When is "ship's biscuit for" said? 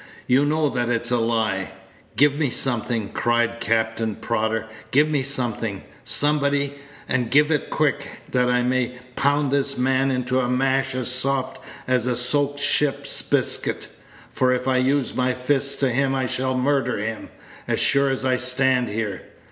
12.59-14.51